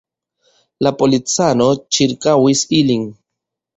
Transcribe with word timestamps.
La 0.87 0.93
policanoj 1.01 1.69
ĉirkaŭis 1.99 2.67
ilin. 2.83 3.05